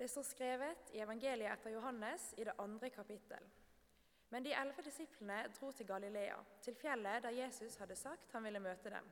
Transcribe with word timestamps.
Det 0.00 0.08
står 0.08 0.22
skrevet 0.24 0.90
i 0.96 1.00
evangeliet 1.04 1.52
etter 1.52 1.74
Johannes 1.74 2.30
i 2.40 2.44
det 2.44 2.54
andre 2.58 2.88
kapittel. 2.90 3.48
Men 4.32 4.46
de 4.46 4.54
elleve 4.56 4.82
disiplene 4.86 5.42
dro 5.58 5.72
til 5.76 5.86
Galilea, 5.86 6.38
til 6.64 6.74
fjellet 6.74 7.22
der 7.26 7.36
Jesus 7.36 7.76
hadde 7.76 7.98
sagt 8.00 8.32
han 8.32 8.46
ville 8.46 8.62
møte 8.64 8.88
dem. 8.94 9.10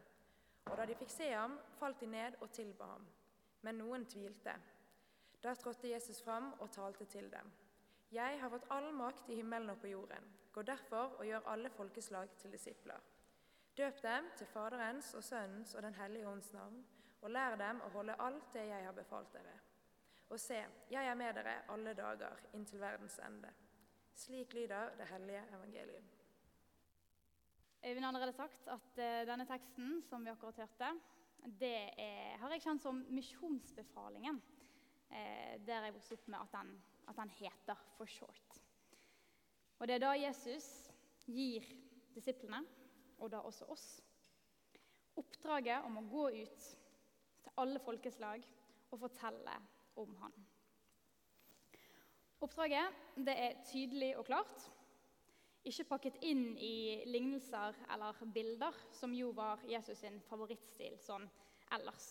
Og 0.65 0.81
da 0.81 0.87
de 0.89 0.97
fikk 0.97 1.13
se 1.13 1.29
ham, 1.29 1.59
falt 1.77 2.01
de 2.01 2.09
ned 2.09 2.41
og 2.41 2.49
tilba 2.57 2.89
ham. 2.95 3.05
Men 3.69 3.83
noen 3.83 4.09
tvilte. 4.09 4.57
Da 5.45 5.53
trådte 5.55 5.93
Jesus 5.93 6.23
fram 6.25 6.55
og 6.59 6.73
talte 6.73 7.05
til 7.05 7.29
dem. 7.37 7.53
Jeg 8.13 8.41
har 8.41 8.49
fått 8.57 8.73
all 8.73 8.89
makt 8.97 9.29
i 9.29 9.37
himmelen 9.43 9.77
og 9.77 9.85
på 9.85 9.93
jorden. 9.93 10.33
Gå 10.53 10.63
derfor 10.63 11.19
og 11.21 11.27
gjør 11.27 11.53
alle 11.53 11.71
folkeslag 11.71 12.33
til 12.41 12.57
disipler. 12.57 13.05
Døp 13.77 14.03
dem 14.03 14.33
til 14.41 14.47
Faderens 14.57 15.15
og 15.15 15.25
Sønnens 15.25 15.75
og 15.75 15.83
Den 15.83 16.01
hellige 16.01 16.29
ånds 16.29 16.53
navn, 16.53 16.81
og 17.21 17.31
lær 17.31 17.61
dem 17.61 17.85
å 17.85 17.93
holde 17.93 18.17
alt 18.25 18.55
det 18.57 18.71
jeg 18.73 18.87
har 18.89 18.97
befalt 18.97 19.37
dere. 19.37 19.68
Og 20.29 20.41
se, 20.41 20.59
jeg 20.91 21.09
er 21.09 21.17
med 21.17 21.39
dere 21.39 21.55
alle 21.73 21.95
dager 21.97 22.43
inntil 22.57 22.81
verdens 22.83 23.17
ende. 23.25 23.49
Slik 24.19 24.53
lyder 24.53 24.93
det 24.99 25.07
hellige 25.09 25.45
evangelium. 25.57 26.09
Øyvind 27.87 28.05
har 28.05 28.13
allerede 28.13 28.33
sagt 28.37 28.69
at 28.69 28.99
uh, 28.99 29.27
denne 29.29 29.47
teksten 29.47 30.03
som 30.03 30.25
vi 30.25 30.31
akkurat 30.31 30.57
hørte, 30.57 30.91
det 31.61 31.77
er, 31.97 32.37
har 32.37 32.53
jeg 32.53 32.65
kjent 32.65 32.83
som 32.83 33.05
misjonsbefalingen. 33.15 34.41
Uh, 35.09 35.55
der 35.65 35.87
jeg 35.87 35.95
vokste 35.95 36.19
opp 36.19 36.29
med 36.29 36.39
at 36.43 36.53
den, 36.59 36.75
at 37.09 37.17
den 37.23 37.33
heter 37.39 37.87
for 37.97 38.11
short. 38.11 38.61
Og 39.79 39.89
det 39.89 39.95
er 39.95 40.05
da 40.05 40.13
Jesus 40.19 40.69
gir 41.25 41.65
disiplene, 42.15 42.65
og 43.19 43.31
da 43.33 43.41
også 43.41 43.71
oss, 43.73 43.87
oppdraget 45.17 45.87
om 45.87 46.03
å 46.03 46.07
gå 46.11 46.29
ut 46.43 46.69
til 47.45 47.59
alle 47.63 47.81
folkeslag 47.81 48.45
og 48.91 49.01
fortelle 49.01 49.57
om 49.99 50.15
han. 50.23 50.35
Oppdraget 52.45 53.25
det 53.27 53.35
er 53.35 53.63
tydelig 53.67 54.13
og 54.19 54.27
klart. 54.29 54.69
Ikke 55.67 55.89
pakket 55.91 56.21
inn 56.25 56.53
i 56.63 57.03
lignelser 57.11 57.77
eller 57.93 58.21
bilder, 58.35 58.75
som 58.95 59.15
jo 59.15 59.33
var 59.37 59.65
Jesus 59.67 59.99
sin 60.05 60.21
favorittstil 60.29 60.97
sånn 61.03 61.27
ellers. 61.75 62.07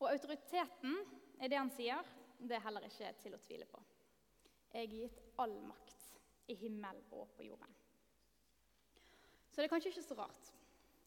Og 0.00 0.08
autoriteten 0.08 0.96
i 1.42 1.50
det 1.52 1.60
han 1.60 1.70
sier, 1.70 2.00
det 2.40 2.56
er 2.56 2.64
heller 2.64 2.88
ikke 2.88 3.12
til 3.22 3.36
å 3.36 3.42
tvile 3.44 3.68
på. 3.70 3.82
Jeg 4.72 4.88
er 4.88 4.96
gitt 4.96 5.20
all 5.42 5.54
makt 5.68 6.08
i 6.50 6.56
himmel 6.58 6.98
og 7.12 7.28
på 7.36 7.44
jorden. 7.46 7.76
Så 9.52 9.60
det 9.60 9.68
er 9.68 9.74
kanskje 9.74 9.92
ikke 9.92 10.06
så 10.06 10.16
rart 10.16 10.52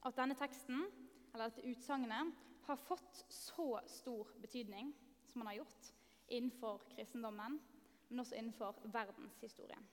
at 0.06 0.18
denne 0.20 0.38
teksten 0.38 0.86
eller 1.34 1.50
dette 1.50 1.66
utsagnet 1.66 2.44
har 2.68 2.82
fått 2.86 3.26
så 3.34 3.82
stor 3.90 4.30
betydning 4.42 4.94
som 5.36 5.42
han 5.42 5.48
har 5.48 5.54
gjort 5.54 5.88
innenfor 6.32 6.78
kristendommen, 6.96 7.60
men 8.08 8.20
også 8.20 8.38
innenfor 8.40 8.78
verdenshistorien. 8.88 9.88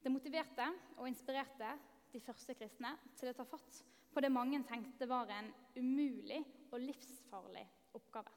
Det 0.00 0.12
motiverte 0.12 0.64
og 0.96 1.08
inspirerte 1.10 1.74
de 2.12 2.20
første 2.24 2.54
kristne 2.56 2.94
til 3.18 3.28
å 3.28 3.34
ta 3.36 3.44
fatt 3.44 3.82
på 4.14 4.22
det 4.24 4.30
mange 4.32 4.62
tenkte 4.64 5.04
var 5.10 5.28
en 5.34 5.50
umulig 5.76 6.38
og 6.70 6.80
livsfarlig 6.80 7.66
oppgave. 7.98 8.32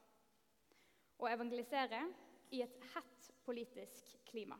Å 1.16 1.30
evangelisere 1.32 2.02
i 2.52 2.60
et 2.60 2.76
hett 2.92 3.30
politisk 3.46 4.12
klima. 4.28 4.58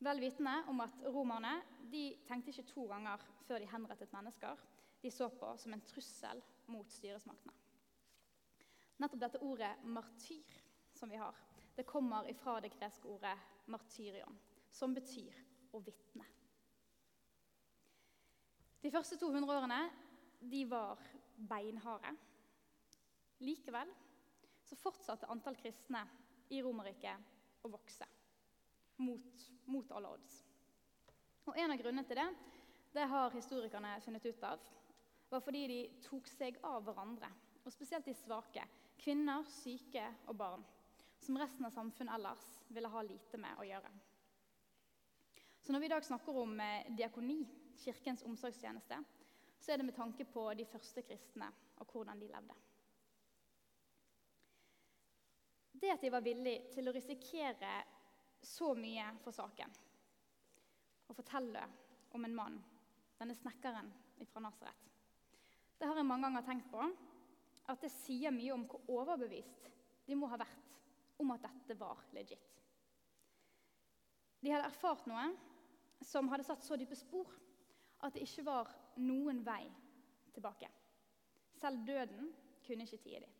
Vel 0.00 0.22
vitende 0.24 0.54
om 0.72 0.80
at 0.80 1.04
romerne 1.12 1.58
de 1.92 2.06
tenkte 2.24 2.54
ikke 2.54 2.70
to 2.72 2.86
ganger 2.88 3.20
før 3.44 3.60
de 3.60 3.68
henrettet 3.68 4.16
mennesker. 4.16 4.64
De 5.04 5.12
så 5.12 5.28
på 5.28 5.52
som 5.60 5.76
en 5.76 5.84
trussel 5.92 6.40
mot 6.72 6.88
styresmaktene. 6.96 7.63
Nettopp 8.96 9.20
dette 9.20 9.42
ordet 9.42 9.76
'martyr' 9.82 10.60
som 10.92 11.08
vi 11.10 11.16
har, 11.16 11.34
det 11.76 11.82
kommer 11.86 12.28
ifra 12.30 12.60
det 12.60 12.72
greske 12.78 13.08
ordet 13.08 13.38
'martyrion', 13.66 14.38
som 14.70 14.94
betyr 14.94 15.34
å 15.72 15.80
vitne. 15.80 16.24
De 18.82 18.90
første 18.90 19.16
200 19.16 19.56
årene 19.56 19.90
de 20.40 20.64
var 20.70 21.00
beinharde. 21.48 22.16
Likevel 23.40 23.90
så 24.62 24.76
fortsatte 24.76 25.26
antall 25.32 25.56
kristne 25.56 26.04
i 26.52 26.62
Romerriket 26.62 27.64
å 27.64 27.70
vokse 27.72 28.06
mot, 28.96 29.46
mot 29.66 29.90
alle 29.90 30.08
odds. 30.08 30.44
Og 31.46 31.58
En 31.58 31.70
av 31.70 31.78
grunnene 31.80 32.06
til 32.08 32.16
det 32.16 32.28
det 32.94 33.08
har 33.10 33.32
historikerne 33.34 34.00
funnet 34.04 34.26
ut 34.26 34.42
av, 34.46 34.60
var 35.30 35.40
fordi 35.42 35.66
de 35.66 35.78
tok 36.04 36.28
seg 36.30 36.60
av 36.62 36.84
hverandre 36.86 37.30
og 37.64 37.72
spesielt 37.72 38.06
de 38.06 38.14
svake, 38.14 38.62
kvinner, 39.04 39.44
syke 39.48 40.04
og 40.30 40.36
barn, 40.40 40.64
som 41.20 41.36
resten 41.40 41.66
av 41.68 41.74
samfunnet 41.74 42.14
ellers 42.16 42.44
ville 42.72 42.88
ha 42.88 43.02
lite 43.04 43.40
med 43.40 43.60
å 43.60 43.66
gjøre. 43.68 43.90
Så 45.60 45.72
Når 45.72 45.80
vi 45.80 45.86
i 45.86 45.92
dag 45.92 46.04
snakker 46.04 46.36
om 46.36 46.60
eh, 46.60 46.90
diakoni, 46.96 47.42
Kirkens 47.84 48.22
omsorgstjeneste, 48.22 48.98
så 49.58 49.72
er 49.72 49.80
det 49.80 49.86
med 49.88 49.96
tanke 49.96 50.24
på 50.28 50.44
de 50.54 50.66
første 50.68 51.02
kristne 51.02 51.48
og 51.80 51.90
hvordan 51.90 52.20
de 52.20 52.28
levde. 52.30 52.56
Det 55.74 55.90
at 55.92 56.04
de 56.04 56.12
var 56.12 56.24
villige 56.24 56.70
til 56.72 56.88
å 56.88 56.94
risikere 56.94 57.72
så 58.44 58.74
mye 58.76 59.08
for 59.24 59.36
saken 59.36 59.72
og 61.08 61.16
fortelle 61.16 61.64
om 62.16 62.24
en 62.24 62.36
mann, 62.36 62.60
denne 63.18 63.36
snekkeren 63.36 63.90
fra 64.30 64.44
Nasaret, 64.44 64.84
det 65.80 65.88
har 65.90 65.98
jeg 65.98 66.06
mange 66.08 66.28
ganger 66.28 66.46
tenkt 66.46 66.70
på 66.70 66.84
at 67.70 67.80
det 67.80 67.92
sier 67.92 68.34
mye 68.34 68.52
om 68.54 68.66
hvor 68.68 68.84
overbevist 69.00 69.68
de 70.04 70.16
må 70.18 70.28
ha 70.28 70.38
vært 70.40 70.74
om 71.22 71.30
at 71.32 71.44
dette 71.46 71.76
var 71.80 72.02
legit. 72.16 72.50
De 74.44 74.52
hadde 74.52 74.68
erfart 74.68 75.06
noe 75.08 75.30
som 76.04 76.28
hadde 76.28 76.44
satt 76.44 76.64
så 76.64 76.76
dype 76.76 76.96
spor 76.98 77.30
at 78.04 78.12
det 78.12 78.26
ikke 78.26 78.44
var 78.44 78.72
noen 79.00 79.40
vei 79.46 79.62
tilbake. 80.34 80.68
Selv 81.56 81.86
døden 81.86 82.28
kunne 82.66 82.84
ikke 82.84 83.00
tie 83.00 83.22
dem. 83.22 83.32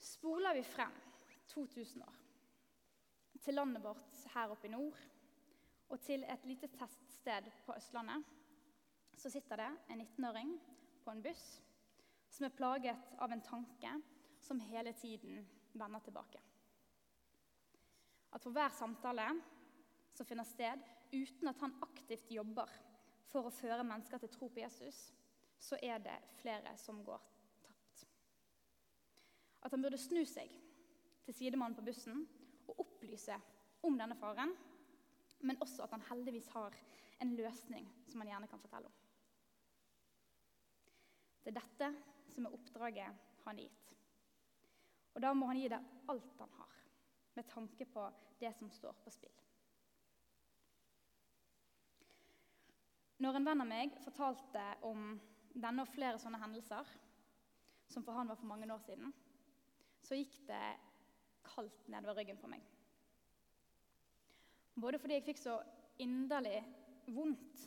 Spoler 0.00 0.56
vi 0.56 0.62
frem 0.64 0.94
2000 1.52 2.06
år 2.06 2.22
til 3.44 3.54
landet 3.54 3.84
vårt 3.84 4.24
her 4.32 4.50
oppe 4.50 4.66
i 4.66 4.72
nord 4.72 4.96
og 5.92 6.00
til 6.02 6.24
et 6.26 6.46
lite 6.48 6.66
teststed 6.72 7.46
på 7.66 7.76
Østlandet, 7.76 8.24
så 9.16 9.30
sitter 9.30 9.60
det 9.60 9.68
en 9.92 10.00
19-åring 10.02 10.56
på 11.06 11.14
en 11.14 11.22
buss 11.22 11.44
som 12.34 12.48
er 12.48 12.56
plaget 12.58 13.12
av 13.22 13.32
en 13.32 13.44
tanke 13.46 13.92
som 14.42 14.60
hele 14.60 14.92
tiden 14.98 15.46
vender 15.72 16.02
tilbake. 16.02 16.40
At 18.34 18.42
for 18.42 18.50
hver 18.50 18.74
samtale 18.74 19.28
som 20.12 20.26
finner 20.26 20.44
sted 20.48 20.82
uten 21.12 21.48
at 21.48 21.62
han 21.62 21.78
aktivt 21.86 22.30
jobber 22.34 22.72
for 23.30 23.46
å 23.46 23.54
føre 23.54 23.86
mennesker 23.86 24.20
til 24.22 24.32
tro 24.34 24.50
på 24.50 24.64
Jesus, 24.64 24.98
så 25.58 25.78
er 25.82 26.02
det 26.02 26.16
flere 26.40 26.74
som 26.80 26.98
går 27.06 27.22
tapt. 27.64 28.04
At 29.62 29.72
han 29.72 29.86
burde 29.86 30.00
snu 30.00 30.24
seg 30.28 30.52
til 31.26 31.38
sidemannen 31.38 31.78
på 31.78 31.86
bussen 31.86 32.26
og 32.66 32.82
opplyse 32.82 33.38
om 33.86 33.96
denne 33.98 34.18
faren, 34.18 34.52
men 35.46 35.62
også 35.62 35.86
at 35.86 35.94
han 35.94 36.06
heldigvis 36.10 36.50
har 36.54 36.74
en 37.22 37.36
løsning 37.38 37.86
som 38.10 38.20
han 38.20 38.34
gjerne 38.34 38.50
kan 38.50 38.62
fortelle 38.62 38.90
om. 38.90 39.05
Det 41.46 41.52
er 41.52 41.60
dette 41.60 41.88
som 42.34 42.48
er 42.48 42.54
oppdraget 42.56 43.18
han 43.44 43.52
har 43.54 43.62
gitt. 43.62 43.90
Og 45.14 45.22
da 45.22 45.30
må 45.30 45.46
han 45.46 45.60
gi 45.60 45.68
det 45.70 45.78
alt 46.10 46.40
han 46.42 46.54
har, 46.58 46.72
med 47.38 47.46
tanke 47.52 47.86
på 47.86 48.06
det 48.40 48.50
som 48.58 48.70
står 48.74 48.96
på 49.04 49.12
spill. 49.14 49.36
Når 53.22 53.38
en 53.38 53.46
venn 53.46 53.62
av 53.62 53.70
meg 53.70 53.94
fortalte 54.02 54.64
om 54.90 55.14
denne 55.54 55.84
og 55.86 55.92
flere 55.94 56.18
sånne 56.18 56.40
hendelser, 56.42 56.90
som 57.94 58.02
for 58.02 58.18
han 58.18 58.26
var 58.26 58.40
for 58.40 58.50
mange 58.50 58.66
år 58.66 58.82
siden, 58.82 59.14
så 60.02 60.18
gikk 60.18 60.34
det 60.50 60.64
kaldt 61.46 61.86
nedover 61.94 62.18
ryggen 62.18 62.42
på 62.42 62.50
meg. 62.50 62.66
Både 64.74 64.98
fordi 64.98 65.20
jeg 65.20 65.28
fikk 65.30 65.40
så 65.40 65.60
inderlig 66.02 66.58
vondt 67.14 67.62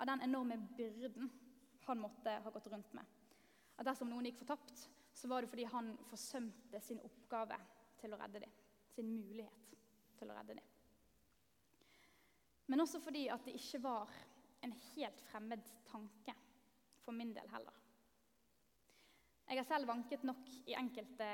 av 0.00 0.08
den 0.08 0.24
enorme 0.24 0.56
byrden 0.80 1.28
han 1.88 2.02
måtte 2.02 2.34
ha 2.42 2.50
gått 2.52 2.66
rundt 2.72 2.90
med 2.96 3.17
at 3.78 3.86
dersom 3.86 4.10
noen 4.10 4.26
gikk 4.28 4.40
fortapt, 4.42 4.86
så 5.14 5.30
var 5.30 5.42
det 5.42 5.50
fordi 5.52 5.66
han 5.70 5.92
forsømte 6.10 6.80
sin 6.82 7.00
oppgave 7.06 7.58
til 7.98 8.14
å 8.14 8.18
redde 8.20 8.42
dem. 8.44 8.56
Sin 8.94 9.10
mulighet 9.14 9.74
til 10.18 10.30
å 10.30 10.36
redde 10.36 10.58
dem. 10.58 10.74
Men 12.68 12.84
også 12.84 13.00
fordi 13.00 13.26
at 13.32 13.46
det 13.46 13.56
ikke 13.56 13.80
var 13.82 14.10
en 14.66 14.74
helt 14.92 15.20
fremmed 15.30 15.70
tanke 15.88 16.34
for 17.04 17.16
min 17.16 17.32
del 17.34 17.48
heller. 17.52 17.74
Jeg 19.48 19.62
har 19.62 19.68
selv 19.70 19.88
vanket 19.88 20.26
nok 20.28 20.42
i 20.68 20.76
enkelte 20.76 21.28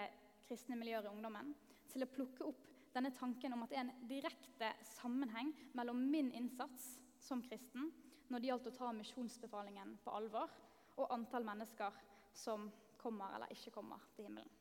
kristne 0.44 0.76
miljøer 0.78 1.08
i 1.08 1.10
ungdommen 1.10 1.50
til 1.90 2.04
å 2.04 2.10
plukke 2.12 2.46
opp 2.46 2.68
denne 2.94 3.10
tanken 3.16 3.56
om 3.56 3.64
at 3.64 3.72
det 3.72 3.80
er 3.80 3.88
en 3.88 4.08
direkte 4.08 4.68
sammenheng 4.86 5.50
mellom 5.74 5.98
min 6.12 6.30
innsats 6.36 6.92
som 7.18 7.42
kristen 7.42 7.88
når 8.30 8.40
det 8.40 8.50
gjaldt 8.50 8.68
å 8.70 8.74
ta 8.76 8.92
misjonsbefalingen 8.94 9.96
på 10.04 10.12
alvor, 10.14 10.52
og 10.94 11.10
antall 11.12 11.44
mennesker 11.46 11.96
som 12.34 12.68
kommer 12.98 13.34
eller 13.34 13.52
ikke 13.54 13.72
kommer 13.74 14.04
til 14.16 14.28
himmelen. 14.28 14.52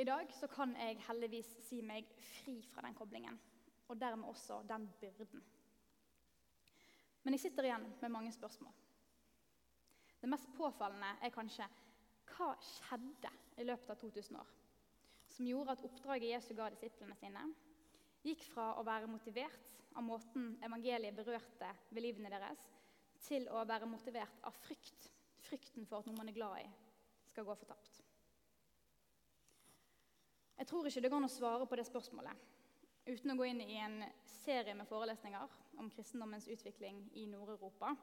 I 0.00 0.04
dag 0.04 0.30
så 0.32 0.48
kan 0.48 0.72
jeg 0.80 1.02
heldigvis 1.04 1.48
si 1.66 1.82
meg 1.84 2.08
fri 2.24 2.60
fra 2.72 2.86
den 2.86 2.96
koblingen, 2.96 3.36
og 3.88 3.98
dermed 4.00 4.28
også 4.30 4.62
den 4.68 4.86
byrden. 5.00 5.42
Men 7.22 7.36
jeg 7.36 7.42
sitter 7.42 7.68
igjen 7.68 7.84
med 8.00 8.14
mange 8.14 8.32
spørsmål. 8.32 8.72
Det 10.22 10.28
mest 10.28 10.48
påfallende 10.56 11.12
er 11.20 11.34
kanskje 11.34 11.68
hva 12.30 12.54
skjedde 12.64 13.34
i 13.60 13.66
løpet 13.68 13.92
av 13.92 14.00
2000 14.00 14.40
år 14.40 14.56
som 15.30 15.46
gjorde 15.46 15.72
at 15.72 15.84
oppdraget 15.86 16.32
Jesu 16.34 16.54
ga 16.58 16.66
disiplene 16.72 17.16
sine, 17.16 17.42
gikk 18.26 18.42
fra 18.50 18.74
å 18.76 18.84
være 18.84 19.08
motivert 19.08 19.86
av 19.96 20.04
måten 20.04 20.56
evangeliet 20.66 21.16
berørte 21.16 21.70
ved 21.90 22.04
livene 22.04 22.32
deres, 22.32 22.60
til 23.24 23.48
å 23.52 23.64
være 23.68 23.88
motivert 23.88 24.44
av 24.48 24.56
frykt. 24.64 25.10
Frykten 25.40 25.86
for 25.88 26.00
at 26.00 26.08
noe 26.08 26.18
man 26.18 26.28
er 26.30 26.36
glad 26.36 26.60
i, 26.62 26.68
skal 27.30 27.46
gå 27.48 27.56
fortapt. 27.56 28.00
Jeg 30.60 30.68
tror 30.68 30.86
ikke 30.86 31.00
det 31.00 31.10
går 31.10 31.22
an 31.22 31.28
å 31.30 31.32
svare 31.32 31.66
på 31.66 31.76
det 31.80 31.86
spørsmålet 31.88 32.48
uten 33.08 33.32
å 33.32 33.36
gå 33.38 33.46
inn 33.48 33.62
i 33.64 33.78
en 33.80 34.02
serie 34.28 34.74
med 34.76 34.86
forelesninger 34.86 35.54
om 35.80 35.88
kristendommens 35.90 36.46
utvikling 36.52 37.00
i 37.16 37.24
Nord-Europa, 37.26 37.94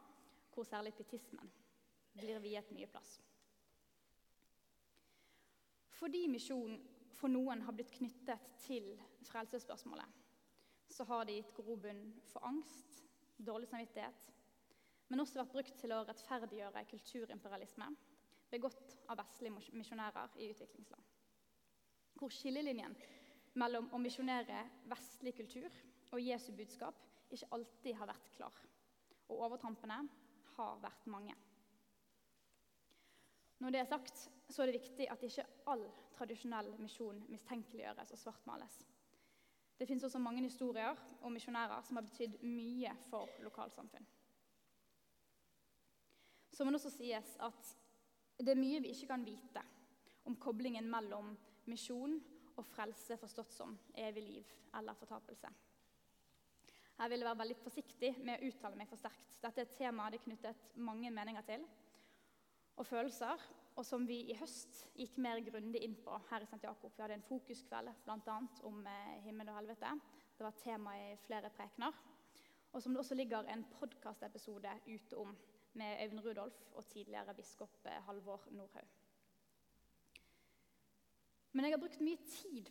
hvor 0.54 0.66
særlig 0.66 0.96
pietismen 0.98 1.52
blir 2.18 2.42
viet 2.42 2.72
mye 2.74 2.90
plass. 2.90 3.20
Fordi 6.00 6.26
misjon 6.30 6.80
for 7.18 7.32
noen 7.32 7.62
har 7.66 7.78
blitt 7.78 7.94
knyttet 7.94 8.50
til 8.66 8.90
frelsesspørsmålet, 9.30 10.10
så 10.90 11.06
har 11.10 11.26
det 11.26 11.40
gitt 11.40 11.54
grobunn 11.58 12.04
for 12.32 12.46
angst, 12.48 13.04
dårlig 13.38 13.70
samvittighet, 13.70 14.34
men 15.08 15.24
også 15.24 15.40
vært 15.40 15.54
brukt 15.54 15.78
til 15.80 15.94
å 15.96 16.04
rettferdiggjøre 16.08 16.84
kulturimperialisme 16.92 17.88
begått 18.52 18.96
av 19.12 19.20
vestlige 19.22 19.76
misjonærer 19.76 20.36
i 20.42 20.50
utviklingsland. 20.52 21.04
Hvor 22.18 22.34
skillelinjen 22.34 22.96
mellom 23.60 23.90
å 23.94 24.00
misjonere 24.02 24.64
vestlig 24.92 25.36
kultur 25.38 25.70
og 26.12 26.24
Jesu 26.24 26.52
budskap 26.56 27.00
ikke 27.34 27.50
alltid 27.56 27.98
har 28.00 28.10
vært 28.10 28.32
klar. 28.36 28.64
Og 29.28 29.44
overtrampene 29.48 30.00
har 30.56 30.82
vært 30.84 31.08
mange. 31.12 31.36
Når 33.60 33.74
det 33.74 33.80
er 33.82 33.90
sagt, 33.90 34.28
så 34.50 34.62
er 34.62 34.70
det 34.70 34.80
viktig 34.80 35.08
at 35.12 35.24
ikke 35.26 35.46
all 35.72 35.84
tradisjonell 36.18 36.70
misjon 36.80 37.24
mistenkeliggjøres 37.32 38.14
og 38.14 38.22
svartmales. 38.22 38.78
Det 39.78 39.88
fins 39.90 40.06
også 40.06 40.22
mange 40.22 40.42
historier 40.46 40.98
om 41.26 41.34
misjonærer 41.34 41.84
som 41.86 42.00
har 42.00 42.06
betydd 42.06 42.40
mye 42.46 42.94
for 43.10 43.30
lokalsamfunn. 43.46 44.06
Så 46.58 46.66
må 46.66 46.72
det 46.74 46.80
også 46.80 46.90
sies 46.90 47.36
at 47.46 47.68
det 48.42 48.50
er 48.50 48.58
mye 48.58 48.82
vi 48.82 48.90
ikke 48.90 49.12
kan 49.12 49.26
vite 49.26 49.62
om 50.26 50.36
koblingen 50.42 50.88
mellom 50.90 51.36
misjon 51.70 52.16
og 52.58 52.66
frelse 52.66 53.18
forstått 53.22 53.54
som 53.54 53.76
evig 53.94 54.24
liv 54.26 54.54
eller 54.80 54.98
fortapelse. 54.98 55.52
Her 56.98 57.12
vil 57.12 57.22
jeg 57.22 57.28
være 57.28 57.40
veldig 57.44 57.58
forsiktig 57.62 58.10
med 58.26 58.40
å 58.42 58.50
uttale 58.50 58.80
meg 58.80 58.90
for 58.90 58.98
sterkt. 58.98 59.38
Dette 59.38 59.62
er 59.62 59.68
et 59.68 59.76
tema 59.78 60.08
det 60.10 60.18
er 60.18 60.24
knyttet 60.24 60.64
mange 60.82 61.12
meninger 61.14 61.46
til 61.46 61.68
og 62.78 62.86
følelser, 62.90 63.42
og 63.78 63.86
som 63.86 64.08
vi 64.10 64.24
i 64.32 64.38
høst 64.38 64.84
gikk 64.98 65.20
mer 65.22 65.42
grundig 65.46 65.84
inn 65.86 65.94
på 66.02 66.18
her 66.32 66.42
i 66.42 66.48
St. 66.50 66.60
Jakob. 66.66 66.94
Vi 66.96 67.04
hadde 67.04 67.20
en 67.20 67.28
fokuskveld 67.28 67.94
bl.a. 68.06 68.38
om 68.70 68.82
eh, 68.90 69.20
himmel 69.26 69.50
og 69.54 69.60
helvete. 69.60 69.94
Det 70.38 70.46
var 70.46 70.58
tema 70.62 70.94
i 70.98 71.12
flere 71.22 71.54
prekener. 71.54 72.02
Og 72.74 72.82
som 72.82 72.94
det 72.94 73.02
også 73.02 73.18
ligger 73.18 73.46
en 73.50 73.66
podkastepisode 73.78 74.74
ute 74.90 75.22
om 75.22 75.38
med 75.78 76.04
Øyvind 76.04 76.24
Rudolf 76.26 76.58
og 76.74 76.86
tidligere 76.86 77.34
biskop 77.38 77.86
eh, 77.86 78.04
Halvor 78.06 78.48
Nordhaug. 78.52 78.88
Men 81.52 81.66
jeg 81.66 81.74
har 81.74 81.82
brukt 81.82 82.02
mye 82.02 82.18
tid 82.30 82.70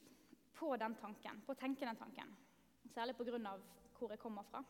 på 0.54 0.76
den 0.76 0.94
tanken, 1.00 1.42
på 1.46 1.54
å 1.54 1.58
tenke 1.58 1.86
den 1.86 1.98
tanken. 1.98 2.36
Særlig 2.94 3.16
pga. 3.16 3.56
hvor 3.98 4.10
jeg 4.10 4.18
kommer 4.18 4.42
fra. 4.42 4.64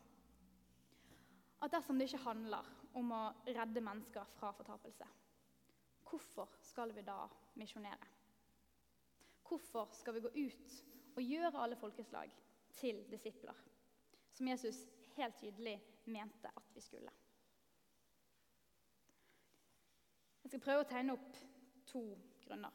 At 1.62 1.72
dersom 1.72 1.98
det 1.98 2.06
ikke 2.08 2.24
handler 2.24 2.68
om 2.94 3.12
å 3.12 3.22
redde 3.46 3.80
mennesker 3.80 4.24
fra 4.38 4.52
fortapelse, 4.52 5.06
hvorfor 6.08 6.52
skal 6.62 6.92
vi 6.94 7.02
da 7.02 7.26
misjonere? 7.54 8.08
Hvorfor 9.48 9.92
skal 9.92 10.14
vi 10.14 10.20
gå 10.20 10.28
ut 10.28 10.76
og 11.16 11.22
gjøre 11.22 11.62
alle 11.62 11.76
folkeslag 11.76 12.32
til 12.76 13.04
disipler? 13.10 13.56
Som 14.32 14.48
Jesus 14.48 14.84
helt 15.16 15.38
tydelig 15.40 15.80
mente 16.04 16.50
at 16.56 16.74
vi 16.74 16.80
skulle. 16.80 17.10
Jeg 20.46 20.52
skal 20.52 20.62
prøve 20.62 20.82
å 20.84 20.86
tegne 20.86 21.14
opp 21.16 21.38
to 21.90 22.00
grunner. 22.44 22.74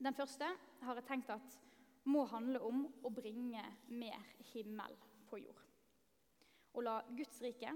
Den 0.00 0.14
første 0.16 0.46
har 0.80 0.96
jeg 0.96 1.04
tenkt 1.04 1.32
at 1.34 1.56
må 2.08 2.22
handle 2.30 2.62
om 2.64 2.86
å 3.04 3.10
bringe 3.12 3.60
mer 3.92 4.30
himmel 4.54 4.94
på 5.28 5.36
jord. 5.42 5.60
Å 6.72 6.84
la 6.86 6.94
Guds 7.12 7.42
rike, 7.44 7.74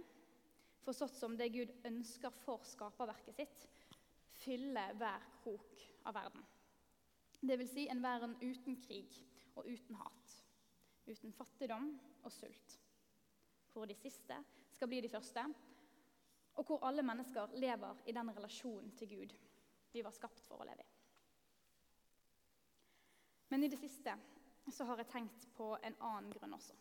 forstått 0.81 1.12
som 1.19 1.37
det 1.37 1.50
Gud 1.52 1.75
ønsker 1.84 2.32
for 2.46 2.64
skaperverket 2.64 3.37
sitt, 3.37 3.61
fylle 4.40 4.87
hver 4.96 5.28
krok 5.43 5.84
av 6.08 6.17
verden. 6.17 6.49
Det 7.44 7.60
vil 7.60 7.69
si 7.69 7.84
en 7.93 8.00
verden 8.00 8.32
uten 8.40 8.81
krig 8.81 9.20
og 9.58 9.69
uten 9.69 10.00
hat. 10.00 10.38
Uten 11.05 11.37
fattigdom 11.37 11.93
og 12.25 12.32
sult. 12.32 12.78
Hvor 13.76 13.84
de 13.84 14.00
siste 14.00 14.40
skal 14.72 14.88
bli 14.88 15.05
de 15.05 15.12
første, 15.12 15.50
og 16.55 16.67
hvor 16.67 16.85
alle 16.87 17.03
mennesker 17.03 17.56
lever 17.59 18.03
i 18.06 18.12
den 18.12 18.31
relasjonen 18.37 18.93
til 18.99 19.09
Gud 19.09 19.35
vi 19.93 20.03
var 20.05 20.15
skapt 20.15 20.43
for 20.49 20.62
å 20.62 20.67
leve 20.67 20.83
i. 20.83 20.93
Men 23.53 23.62
i 23.62 23.71
det 23.71 23.79
siste 23.79 24.17
så 24.73 24.87
har 24.89 24.99
jeg 24.99 25.12
tenkt 25.12 25.47
på 25.55 25.75
en 25.77 25.97
annen 26.01 26.33
grunn 26.35 26.56
også. 26.56 26.75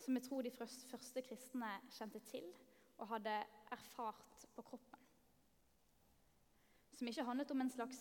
Som 0.00 0.16
jeg 0.16 0.24
tror 0.24 0.46
de 0.46 0.52
første 0.54 1.22
kristne 1.26 1.72
kjente 1.92 2.22
til 2.30 2.46
og 3.00 3.10
hadde 3.10 3.34
erfart 3.72 4.46
på 4.54 4.64
kroppen. 4.64 5.02
Som 6.96 7.08
ikke 7.08 7.24
handlet 7.24 7.52
om 7.52 7.60
en 7.60 7.72
slags 7.72 8.00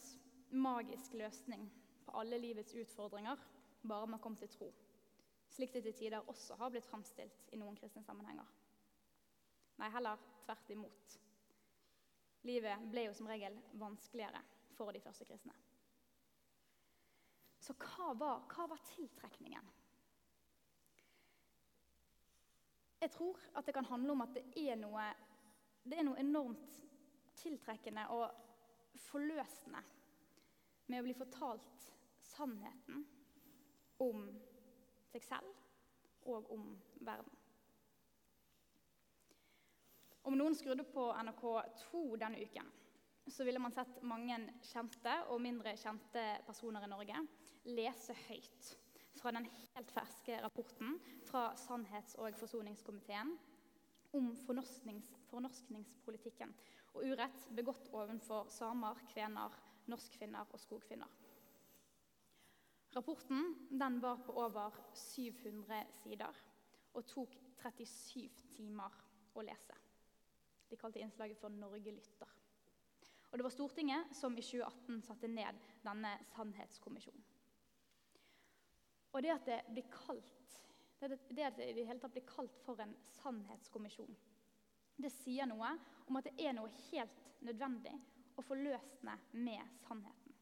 magisk 0.51 1.13
løsning 1.13 1.67
på 2.05 2.15
alle 2.19 2.39
livets 2.39 2.75
utfordringer, 2.75 3.37
bare 3.87 4.07
man 4.07 4.19
kom 4.19 4.35
til 4.35 4.49
tro. 4.51 4.71
Slik 5.49 5.73
det 5.73 5.83
til 5.83 5.93
tider 5.93 6.27
også 6.27 6.55
har 6.59 6.71
blitt 6.71 6.87
framstilt 6.87 7.51
i 7.51 7.59
noen 7.59 7.77
kristne 7.79 8.03
sammenhenger. 8.03 8.47
Nei, 9.79 9.89
heller 9.89 10.19
tvert 10.43 10.71
imot. 10.75 11.19
Livet 12.47 12.87
ble 12.91 13.05
jo 13.07 13.15
som 13.15 13.27
regel 13.31 13.55
vanskeligere 13.79 14.41
for 14.75 14.91
de 14.95 15.01
første 15.03 15.27
kristne. 15.27 15.55
Så 17.59 17.75
hva 17.75 18.13
var, 18.17 18.43
hva 18.51 18.67
var 18.71 18.81
tiltrekningen? 18.93 19.71
Jeg 22.99 23.11
tror 23.15 23.39
at 23.55 23.67
det 23.67 23.75
kan 23.75 23.87
handle 23.87 24.11
om 24.11 24.23
at 24.25 24.35
det 24.35 24.43
er 24.59 24.75
noe, 24.79 25.05
det 25.87 25.99
er 25.99 26.07
noe 26.07 26.19
enormt 26.19 26.79
tiltrekkende 27.39 28.03
og 28.11 28.25
forløsende 28.99 29.83
med 30.89 30.99
å 30.99 31.05
bli 31.05 31.15
fortalt 31.15 31.85
sannheten 32.33 33.05
om 34.03 34.25
seg 35.11 35.23
selv 35.23 36.27
og 36.27 36.51
om 36.55 36.73
verden. 36.99 37.38
Om 40.27 40.35
noen 40.37 40.55
skrudde 40.57 40.83
på 40.83 41.05
NRK2 41.15 42.03
denne 42.19 42.41
uken, 42.43 42.69
så 43.29 43.45
ville 43.45 43.61
man 43.61 43.73
sett 43.73 44.01
mange 44.07 44.37
kjente 44.65 45.13
og 45.29 45.41
mindre 45.43 45.75
kjente 45.77 46.23
personer 46.47 46.85
i 46.85 46.89
Norge 46.91 47.21
lese 47.69 48.15
høyt 48.27 48.71
fra 49.19 49.33
den 49.35 49.45
helt 49.75 49.91
ferske 49.93 50.39
rapporten 50.43 50.97
fra 51.27 51.49
Sannhets- 51.59 52.17
og 52.17 52.35
forsoningskomiteen 52.39 53.35
om 54.17 54.31
fornorsknings, 54.45 55.11
fornorskningspolitikken 55.29 56.53
og 56.95 57.05
urett 57.05 57.49
begått 57.55 57.91
overfor 57.93 58.49
samer, 58.53 58.97
kvener, 59.11 59.53
norskfinner 59.91 60.49
og 60.49 60.61
skogfinner. 60.63 61.09
Rapporten 62.95 63.53
var 64.01 64.17
på 64.25 64.33
over 64.33 64.73
700 64.97 65.83
sider 66.01 66.41
og 66.97 67.05
tok 67.05 67.35
37 67.61 68.49
timer 68.55 68.95
å 69.37 69.45
lese. 69.45 69.77
De 70.69 70.77
kalte 70.77 70.99
innslaget 70.99 71.37
for 71.37 71.49
'Norge 71.49 71.91
lytter'. 71.91 72.35
Og 73.31 73.37
Det 73.37 73.43
var 73.43 73.49
Stortinget 73.49 74.15
som 74.15 74.37
i 74.37 74.41
2018 74.41 75.01
satte 75.01 75.27
ned 75.27 75.59
denne 75.83 76.17
sannhetskommisjonen. 76.35 77.23
Og 79.13 79.23
det 79.23 79.29
at 79.29 79.45
det 79.45 79.61
blir 79.73 79.89
kalt 79.91 80.49
det 80.99 81.43
at 81.43 81.55
det 81.57 81.69
i 81.69 81.73
det 81.73 81.85
hele 81.87 81.99
tatt 81.99 82.11
blir 82.11 82.27
kalt 82.27 82.57
for 82.65 82.79
en 82.83 82.91
sannhetskommisjon, 83.21 84.15
det 84.99 85.11
sier 85.15 85.47
noe 85.47 85.69
om 86.09 86.19
at 86.19 86.27
det 86.27 86.33
er 86.43 86.55
noe 86.57 86.71
helt 86.89 87.21
nødvendig 87.47 87.93
og 88.35 88.43
forløsende 88.43 89.15
med 89.31 89.77
sannheten. 89.85 90.35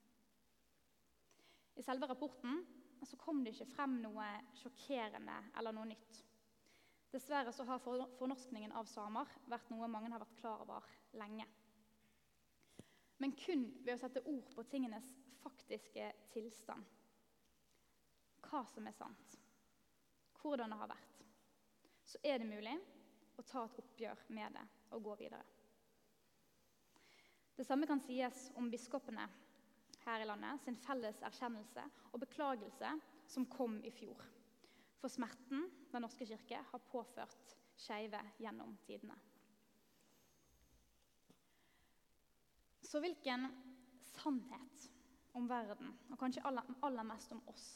I 1.77 1.85
selve 1.85 2.09
rapporten 2.09 2.63
så 3.05 3.19
kom 3.21 3.43
det 3.45 3.53
ikke 3.53 3.69
frem 3.75 3.99
noe 4.01 4.25
sjokkerende 4.57 5.35
eller 5.59 5.75
noe 5.77 5.91
nytt. 5.91 6.23
Dessverre 7.11 7.53
så 7.55 7.63
har 7.63 7.79
fornorskningen 8.19 8.73
av 8.75 8.89
samer 8.91 9.31
vært 9.47 9.69
noe 9.71 9.87
mange 9.87 10.11
har 10.11 10.21
vært 10.21 10.39
klar 10.41 10.63
over 10.65 10.87
lenge. 11.19 11.47
Men 13.17 13.33
kun 13.39 13.63
ved 13.85 13.95
å 13.95 14.01
sette 14.01 14.23
ord 14.29 14.51
på 14.53 14.65
tingenes 14.69 15.07
faktiske 15.41 16.11
tilstand, 16.33 16.83
hva 18.47 18.61
som 18.69 18.87
er 18.87 18.95
sant, 18.95 19.37
hvordan 20.41 20.71
det 20.73 20.79
har 20.81 20.91
vært, 20.91 21.23
så 22.07 22.19
er 22.23 22.39
det 22.39 22.49
mulig 22.49 22.75
å 23.37 23.45
ta 23.45 23.65
et 23.65 23.79
oppgjør 23.81 24.27
med 24.35 24.55
det 24.55 24.65
og 24.95 25.03
gå 25.07 25.15
videre. 25.23 25.43
Det 27.57 27.65
samme 27.65 27.87
kan 27.89 28.01
sies 28.05 28.51
om 28.59 28.69
biskopene 28.69 29.25
her 30.05 30.21
i 30.21 30.27
landet 30.29 30.61
sin 30.63 30.77
felles 30.79 31.23
erkjennelse 31.25 31.83
og 32.11 32.21
beklagelse 32.21 32.91
som 33.27 33.47
kom 33.49 33.79
i 33.83 33.91
fjor. 33.91 34.21
For 34.97 35.13
smerten 35.13 35.67
Den 35.91 36.01
norske 36.01 36.25
kirke 36.25 36.59
har 36.71 36.79
påført 36.91 37.57
skeive 37.77 38.19
gjennom 38.41 38.77
tidene. 38.85 39.15
Så 42.81 42.99
hvilken 42.99 43.47
sannhet 43.99 44.89
om 45.33 45.49
verden, 45.49 45.91
og 46.09 46.19
kanskje 46.19 46.43
aller, 46.47 47.03
mest 47.03 47.31
om 47.31 47.41
oss, 47.51 47.67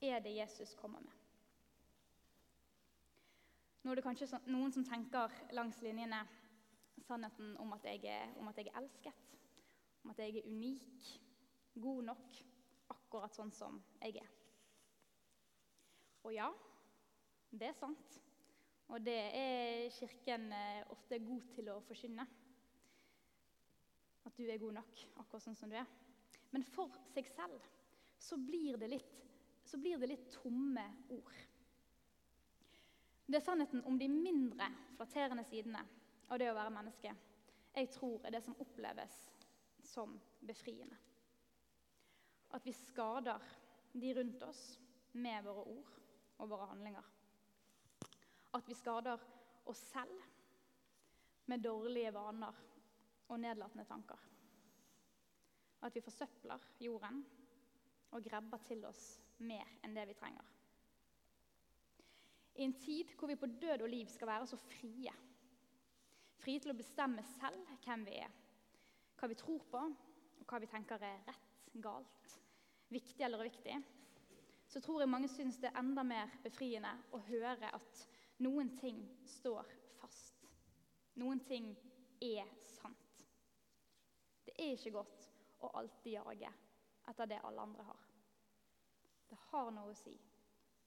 er 0.00 0.20
det 0.20 0.34
Jesus 0.36 0.74
kommer 0.78 1.00
med? 1.00 1.14
Nå 3.82 3.90
er 3.90 3.98
det 3.98 4.04
kanskje 4.04 4.42
noen 4.46 4.72
som 4.74 4.84
tenker 4.86 5.32
langs 5.56 5.80
linjene 5.82 6.20
sannheten 7.02 7.56
om 7.58 7.72
at, 7.74 7.88
er, 7.90 8.28
om 8.38 8.48
at 8.52 8.60
jeg 8.60 8.70
er 8.70 8.78
elsket, 8.78 9.32
om 10.04 10.12
at 10.12 10.20
jeg 10.22 10.38
er 10.38 10.52
unik, 10.52 11.08
god 11.82 12.04
nok, 12.12 12.38
akkurat 12.94 13.34
sånn 13.34 13.50
som 13.54 13.80
jeg 14.02 14.20
er. 14.22 14.41
Og 16.22 16.34
ja, 16.34 16.48
det 17.50 17.68
er 17.70 17.78
sant. 17.78 18.18
Og 18.92 19.00
det 19.02 19.18
er 19.38 19.88
Kirken 19.94 20.50
eh, 20.52 20.84
ofte 20.92 21.18
god 21.24 21.48
til 21.54 21.70
å 21.72 21.80
forkynne. 21.86 22.26
At 24.22 24.36
du 24.38 24.44
er 24.46 24.60
god 24.62 24.76
nok, 24.78 25.02
akkurat 25.22 25.44
sånn 25.44 25.58
som 25.58 25.72
du 25.72 25.78
er. 25.80 25.88
Men 26.52 26.64
for 26.74 26.92
seg 27.14 27.26
selv 27.32 27.64
så 28.22 28.38
blir 28.38 28.78
det 28.78 28.90
litt, 28.92 29.18
blir 29.80 29.98
det 29.98 30.10
litt 30.10 30.28
tomme 30.34 30.84
ord. 31.16 31.36
Det 33.24 33.38
er 33.38 33.44
sannheten 33.44 33.82
om 33.88 33.96
de 33.98 34.10
mindre 34.12 34.68
flatterende 34.98 35.44
sidene 35.48 35.80
av 36.28 36.38
det 36.38 36.50
å 36.52 36.56
være 36.58 36.74
menneske 36.74 37.14
jeg 37.72 37.88
tror 37.94 38.20
er 38.24 38.34
det 38.34 38.42
som 38.44 38.58
oppleves 38.60 39.14
som 39.84 40.12
befriende. 40.44 40.96
At 42.52 42.66
vi 42.66 42.74
skader 42.76 43.40
de 43.92 44.14
rundt 44.14 44.42
oss 44.44 44.62
med 45.12 45.44
våre 45.44 45.64
ord 45.72 46.01
og 46.38 46.50
våre 46.50 46.68
handlinger. 46.70 47.08
At 48.56 48.68
vi 48.68 48.76
skader 48.76 49.20
oss 49.68 49.82
selv 49.92 50.22
med 51.50 51.64
dårlige 51.64 52.12
vaner 52.14 52.56
og 53.28 53.40
nedlatende 53.40 53.84
tanker. 53.88 54.18
At 55.82 55.94
vi 55.96 56.04
forsøpler 56.04 56.62
jorden 56.80 57.22
og 58.12 58.24
grabber 58.24 58.60
til 58.66 58.84
oss 58.86 59.02
mer 59.42 59.68
enn 59.82 59.96
det 59.96 60.06
vi 60.10 60.18
trenger. 60.18 60.50
I 62.54 62.66
en 62.66 62.76
tid 62.76 63.14
hvor 63.16 63.30
vi 63.30 63.38
på 63.40 63.48
død 63.48 63.86
og 63.86 63.88
liv 63.88 64.08
skal 64.12 64.28
være 64.28 64.46
så 64.46 64.58
frie. 64.60 65.12
Frie 66.42 66.60
til 66.60 66.74
å 66.74 66.76
bestemme 66.76 67.24
selv 67.38 67.70
hvem 67.84 68.04
vi 68.06 68.18
er, 68.20 68.30
hva 69.16 69.28
vi 69.30 69.38
tror 69.38 69.64
på, 69.70 69.82
og 70.42 70.50
hva 70.50 70.60
vi 70.60 70.68
tenker 70.68 71.02
er 71.06 71.22
rett, 71.28 71.66
galt, 71.80 72.36
viktig 72.92 73.24
eller 73.24 73.40
uviktig 73.40 73.78
så 74.72 74.80
tror 74.80 75.02
jeg 75.02 75.10
mange 75.12 75.28
syns 75.28 75.58
det 75.60 75.68
er 75.68 75.78
enda 75.82 76.00
mer 76.06 76.30
befriende 76.40 76.94
å 77.12 77.18
høre 77.26 77.68
at 77.76 78.04
noen 78.40 78.70
ting 78.80 79.02
står 79.28 79.68
fast. 79.98 80.38
Noen 81.20 81.42
ting 81.44 81.66
er 82.24 82.48
sant. 82.64 83.24
Det 84.46 84.54
er 84.56 84.72
ikke 84.72 84.94
godt 84.94 85.26
å 85.60 85.74
alltid 85.76 86.14
jage 86.14 86.52
etter 87.12 87.28
det 87.28 87.42
alle 87.44 87.66
andre 87.68 87.84
har. 87.84 88.06
Det 89.28 89.36
har 89.50 89.68
noe 89.76 89.92
å 89.92 89.98
si 89.98 90.14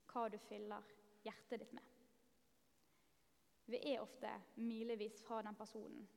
hva 0.09 0.25
du 0.33 0.39
fyller 0.47 0.89
hjertet 1.27 1.61
ditt 1.61 1.75
med. 1.77 1.91
Vi 3.69 3.83
er 3.93 4.01
ofte 4.01 4.31
milevis 4.61 5.21
fra 5.25 5.43
den 5.45 5.57
personen 5.57 6.07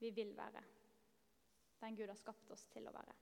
vi 0.00 0.10
vil 0.16 0.32
være, 0.36 0.64
den 1.84 1.96
Gud 1.96 2.08
har 2.08 2.18
skapt 2.18 2.50
oss 2.56 2.64
til 2.72 2.88
å 2.88 2.96
være. 2.96 3.14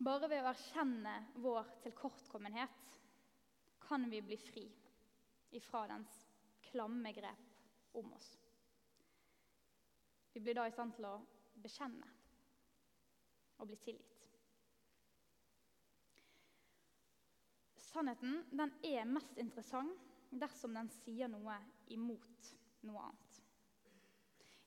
Bare 0.00 0.30
ved 0.32 0.40
å 0.40 0.48
erkjenne 0.48 1.10
vår 1.44 1.66
tilkortkommenhet 1.84 2.76
kan 3.84 4.06
vi 4.08 4.22
bli 4.24 4.38
fri 4.40 4.62
ifra 5.58 5.82
dens 5.90 6.14
klamme 6.70 7.10
grep 7.12 7.98
om 8.00 8.08
oss. 8.16 8.30
Vi 10.32 10.40
blir 10.40 10.56
da 10.56 10.64
i 10.64 10.72
stand 10.72 10.94
til 10.96 11.04
å 11.04 11.18
bekjenne 11.60 12.08
og 13.60 13.68
bli 13.68 13.76
tilgitt. 13.84 14.24
Sannheten 17.90 18.38
den 18.56 18.72
er 18.86 19.04
mest 19.10 19.36
interessant 19.42 20.06
dersom 20.30 20.78
den 20.78 20.88
sier 21.02 21.28
noe 21.28 21.58
imot 21.92 22.54
noe 22.88 23.02
annet. 23.04 23.36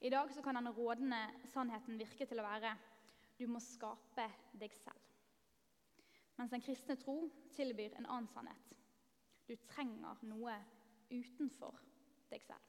I 0.04 0.12
dag 0.14 0.30
kan 0.46 0.60
den 0.62 0.70
rådende 0.78 1.24
sannheten 1.56 1.98
virke 1.98 2.30
til 2.30 2.44
å 2.44 2.46
være 2.46 2.76
du 3.40 3.48
må 3.50 3.64
skape 3.64 4.28
deg 4.62 4.78
selv 4.84 5.13
mens 6.44 6.52
den 6.52 6.62
kristne 6.62 6.96
tro 7.00 7.30
tilbyr 7.56 7.94
en 7.96 8.06
annen 8.06 8.28
sannhet. 8.28 8.72
Du 9.48 9.54
trenger 9.56 10.20
noe 10.28 10.58
utenfor 11.08 11.78
deg 12.28 12.44
selv. 12.44 12.66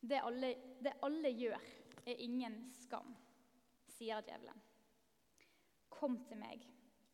Det 0.00 0.20
alle, 0.24 0.54
det 0.80 0.94
alle 1.04 1.34
gjør, 1.36 1.66
er 2.08 2.24
ingen 2.24 2.56
skam, 2.72 3.12
sier 3.98 4.24
djevelen. 4.24 4.64
Kom 5.92 6.16
til 6.24 6.40
meg, 6.40 6.64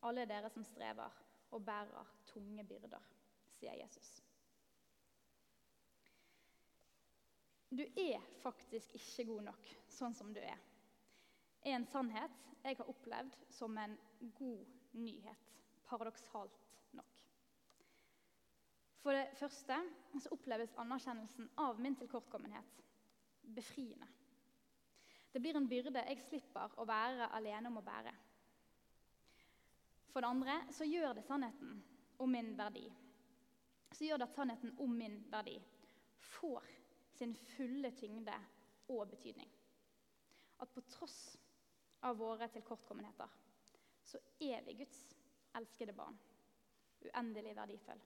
alle 0.07 0.23
dere 0.23 0.53
som 0.55 0.63
strever 0.63 1.19
og 1.51 1.67
bærer 1.67 2.15
tunge 2.31 2.63
byrder, 2.71 3.11
sier 3.59 3.75
Jesus. 3.75 4.15
Du 7.67 7.83
er 7.83 8.23
faktisk 8.39 8.95
ikke 8.95 9.27
god 9.33 9.49
nok 9.51 9.75
sånn 9.99 10.15
som 10.15 10.31
du 10.31 10.39
er. 10.39 10.67
er 11.59 11.75
en 11.75 11.91
sannhet 11.91 12.45
jeg 12.63 12.79
har 12.79 12.95
opplevd 12.95 13.35
som 13.51 13.75
en 13.83 13.99
god 14.39 14.78
nyhet, 14.91 15.51
paradoksalt 15.89 16.59
nok. 16.91 17.23
For 19.03 19.15
det 19.15 19.37
første 19.39 19.77
så 20.19 20.31
oppleves 20.35 20.75
anerkjennelsen 20.81 21.49
av 21.57 21.79
min 21.81 21.95
tilkortkommenhet 21.99 22.81
befriende. 23.55 24.07
Det 25.31 25.39
blir 25.39 25.57
en 25.57 25.69
byrde 25.69 26.03
jeg 26.07 26.21
slipper 26.25 26.73
å 26.81 26.87
være 26.89 27.29
alene 27.37 27.69
om 27.69 27.77
å 27.79 27.85
bære. 27.85 28.13
For 30.09 30.25
det 30.25 30.29
andre 30.29 30.55
så 30.73 30.87
gjør 30.89 31.13
det 31.15 31.25
sannheten 31.27 31.75
om 32.19 32.31
min 32.33 32.55
verdi. 32.57 32.87
Så 33.93 34.05
gjør 34.05 34.21
det 34.21 34.29
at 34.29 34.37
sannheten 34.37 34.73
om 34.81 34.95
min 34.97 35.19
verdi 35.31 35.57
får 36.39 36.65
sin 37.17 37.35
fulle 37.55 37.91
tyngde 37.97 38.35
og 38.89 39.05
betydning. 39.11 39.49
At 40.59 40.73
på 40.73 40.81
tross 40.89 41.37
av 42.01 42.17
våre 42.17 42.47
tilkortkommenheter 42.51 43.29
så 44.09 44.19
er 44.41 44.63
vi 44.65 44.73
Guds 44.81 44.99
elskede 45.55 45.93
barn. 45.93 46.17
Uendelig 47.05 47.55
verdifulle. 47.55 48.01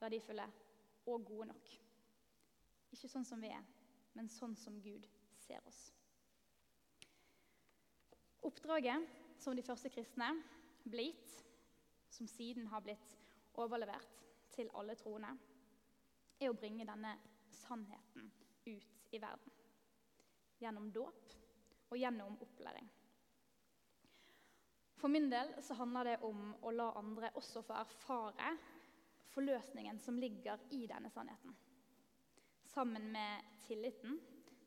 Verdifulle 0.00 0.46
og 1.06 1.24
gode 1.24 1.48
nok. 1.52 1.72
Ikke 2.92 3.08
sånn 3.08 3.26
som 3.26 3.40
vi 3.40 3.50
er, 3.54 3.64
men 4.18 4.28
sånn 4.28 4.56
som 4.58 4.76
Gud 4.84 5.06
ser 5.46 5.62
oss. 5.68 5.80
Oppdraget 8.42 9.06
som 9.40 9.56
de 9.56 9.64
første 9.64 9.90
kristne 9.94 10.28
ble 10.84 11.08
gitt, 11.08 11.36
som 12.12 12.26
siden 12.28 12.66
har 12.68 12.82
blitt 12.84 13.16
overlevert 13.62 14.18
til 14.52 14.70
alle 14.76 14.96
troende, 14.98 15.30
er 16.42 16.50
å 16.50 16.58
bringe 16.58 16.86
denne 16.88 17.14
sannheten 17.62 18.26
ut 18.66 19.14
i 19.14 19.20
verden. 19.22 19.54
Gjennom 20.62 20.90
dåp 20.94 21.36
og 21.90 21.96
gjennom 21.98 22.36
opplæring. 22.42 22.90
For 25.02 25.10
min 25.10 25.26
del 25.30 25.48
så 25.66 25.74
handler 25.74 26.04
det 26.06 26.18
om 26.22 26.52
å 26.62 26.70
la 26.70 26.92
andre 27.00 27.32
også 27.34 27.64
få 27.66 27.74
erfare 27.74 28.52
forløsningen 29.32 29.98
som 29.98 30.20
ligger 30.22 30.62
i 30.70 30.84
denne 30.86 31.10
sannheten. 31.10 31.56
Sammen 32.70 33.08
med 33.10 33.48
tilliten 33.66 34.20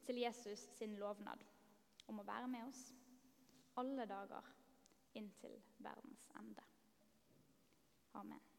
til 0.04 0.20
Jesus 0.20 0.65
sin 0.75 0.98
lovnad 1.00 1.39
om 2.12 2.20
å 2.20 2.27
være 2.27 2.50
med 2.51 2.68
oss 2.68 2.82
alle 3.80 4.04
dager 4.12 4.51
inntil 5.15 5.56
verdens 5.80 6.27
ende. 6.36 6.68
Amen. 8.20 8.54